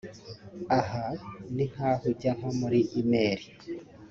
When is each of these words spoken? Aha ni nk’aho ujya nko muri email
Aha 0.79 1.05
ni 1.53 1.63
nk’aho 1.71 2.05
ujya 2.11 2.31
nko 2.37 2.49
muri 2.59 2.79
email 2.99 3.41